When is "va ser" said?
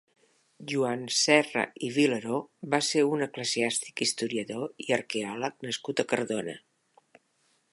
2.71-3.03